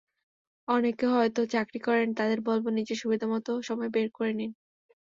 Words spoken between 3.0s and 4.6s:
সুবিধামতো সময় বের করে নিন।